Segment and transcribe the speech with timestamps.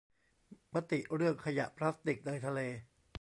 [0.73, 2.59] มติเรื่องขยะพลาสติกในทะเล